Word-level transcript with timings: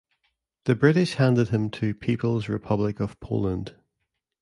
The 0.63 0.73
British 0.73 1.13
handed 1.17 1.49
him 1.49 1.69
to 1.69 1.93
People's 1.93 2.49
Republic 2.49 2.99
of 2.99 3.19
Poland. 3.19 3.75